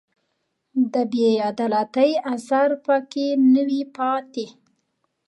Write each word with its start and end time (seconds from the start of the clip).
د 0.93 0.95
بې 1.11 1.29
عدالتۍ 1.49 2.11
اثر 2.33 2.69
په 2.85 2.95
کې 3.11 3.27
نه 3.51 3.61
وي 3.67 3.81
پاتې 3.95 4.45